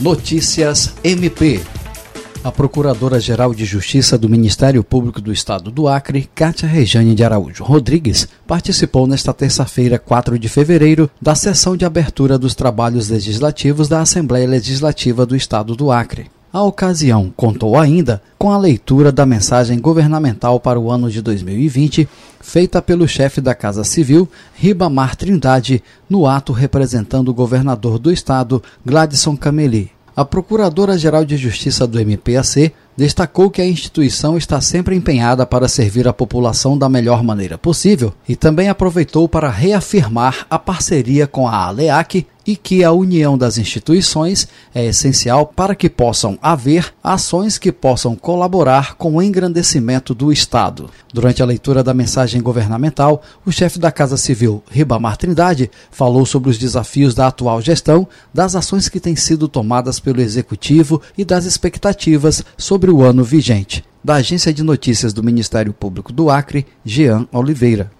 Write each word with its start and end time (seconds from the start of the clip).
Notícias 0.00 0.94
MP. 1.02 1.60
A 2.44 2.52
Procuradora-Geral 2.52 3.52
de 3.52 3.64
Justiça 3.64 4.16
do 4.16 4.28
Ministério 4.28 4.84
Público 4.84 5.20
do 5.20 5.32
Estado 5.32 5.72
do 5.72 5.88
Acre, 5.88 6.30
Cátia 6.36 6.68
Rejane 6.68 7.16
de 7.16 7.24
Araújo 7.24 7.64
Rodrigues, 7.64 8.28
participou 8.46 9.08
nesta 9.08 9.34
terça-feira, 9.34 9.98
4 9.98 10.38
de 10.38 10.48
fevereiro, 10.48 11.10
da 11.20 11.34
sessão 11.34 11.76
de 11.76 11.84
abertura 11.84 12.38
dos 12.38 12.54
trabalhos 12.54 13.08
legislativos 13.08 13.88
da 13.88 14.00
Assembleia 14.00 14.46
Legislativa 14.46 15.26
do 15.26 15.34
Estado 15.34 15.74
do 15.74 15.90
Acre. 15.90 16.30
A 16.50 16.62
ocasião 16.62 17.30
contou 17.36 17.76
ainda 17.76 18.22
com 18.38 18.50
a 18.50 18.56
leitura 18.56 19.12
da 19.12 19.26
mensagem 19.26 19.78
governamental 19.78 20.58
para 20.58 20.80
o 20.80 20.90
ano 20.90 21.10
de 21.10 21.20
2020, 21.20 22.08
feita 22.40 22.80
pelo 22.80 23.06
chefe 23.06 23.38
da 23.38 23.54
Casa 23.54 23.84
Civil, 23.84 24.26
Ribamar 24.54 25.14
Trindade, 25.14 25.82
no 26.08 26.26
ato 26.26 26.54
representando 26.54 27.28
o 27.28 27.34
governador 27.34 27.98
do 27.98 28.10
estado, 28.10 28.62
Gladson 28.84 29.36
Cameli. 29.36 29.90
A 30.16 30.24
Procuradora-Geral 30.24 31.24
de 31.24 31.36
Justiça 31.36 31.86
do 31.86 32.00
MPAC 32.00 32.72
destacou 32.96 33.50
que 33.50 33.60
a 33.60 33.66
instituição 33.66 34.36
está 34.36 34.60
sempre 34.60 34.96
empenhada 34.96 35.44
para 35.44 35.68
servir 35.68 36.08
a 36.08 36.14
população 36.14 36.78
da 36.78 36.88
melhor 36.88 37.22
maneira 37.22 37.58
possível 37.58 38.12
e 38.26 38.34
também 38.34 38.70
aproveitou 38.70 39.28
para 39.28 39.50
reafirmar 39.50 40.46
a 40.48 40.58
parceria 40.58 41.26
com 41.26 41.46
a 41.46 41.66
ALEAC 41.66 42.26
e 42.48 42.56
que 42.56 42.82
a 42.82 42.90
união 42.90 43.36
das 43.36 43.58
instituições 43.58 44.48
é 44.74 44.86
essencial 44.86 45.44
para 45.44 45.74
que 45.74 45.90
possam 45.90 46.38
haver 46.40 46.94
ações 47.04 47.58
que 47.58 47.70
possam 47.70 48.16
colaborar 48.16 48.94
com 48.94 49.16
o 49.16 49.22
engrandecimento 49.22 50.14
do 50.14 50.32
Estado. 50.32 50.88
Durante 51.12 51.42
a 51.42 51.46
leitura 51.46 51.84
da 51.84 51.92
mensagem 51.92 52.40
governamental, 52.40 53.20
o 53.44 53.52
chefe 53.52 53.78
da 53.78 53.92
Casa 53.92 54.16
Civil, 54.16 54.62
Ribamar 54.70 55.18
Trindade, 55.18 55.70
falou 55.90 56.24
sobre 56.24 56.48
os 56.48 56.56
desafios 56.56 57.14
da 57.14 57.26
atual 57.26 57.60
gestão, 57.60 58.08
das 58.32 58.56
ações 58.56 58.88
que 58.88 58.98
têm 58.98 59.14
sido 59.14 59.46
tomadas 59.46 60.00
pelo 60.00 60.22
Executivo 60.22 61.02
e 61.18 61.26
das 61.26 61.44
expectativas 61.44 62.42
sobre 62.56 62.90
o 62.90 63.02
ano 63.02 63.22
vigente. 63.22 63.84
Da 64.02 64.14
Agência 64.14 64.54
de 64.54 64.62
Notícias 64.62 65.12
do 65.12 65.22
Ministério 65.22 65.74
Público 65.74 66.14
do 66.14 66.30
Acre, 66.30 66.64
Jean 66.82 67.28
Oliveira. 67.30 67.97